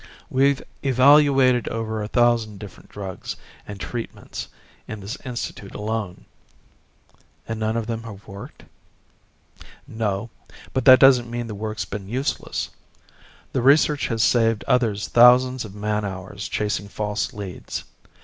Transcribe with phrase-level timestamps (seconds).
[0.31, 3.35] We've evaluated over a thousand different drugs
[3.67, 4.47] and treatments
[4.87, 6.25] in this Institute alone."
[7.47, 8.63] "And none of them have worked?"
[9.87, 10.31] "No
[10.73, 12.71] but that doesn't mean the work's been useless.
[13.53, 17.83] The research has saved others thousands of man hours chasing false leads.